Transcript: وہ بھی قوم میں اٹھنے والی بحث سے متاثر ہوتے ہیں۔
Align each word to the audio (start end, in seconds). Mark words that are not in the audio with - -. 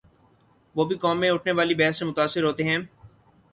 وہ 0.75 0.85
بھی 0.85 0.95
قوم 0.97 1.19
میں 1.19 1.29
اٹھنے 1.29 1.51
والی 1.51 1.73
بحث 1.75 1.99
سے 1.99 2.05
متاثر 2.05 2.43
ہوتے 2.43 2.63
ہیں۔ 2.63 2.77